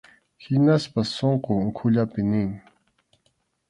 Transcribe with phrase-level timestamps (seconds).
[0.43, 2.49] Hinaspas sunqun ukhullapi nin.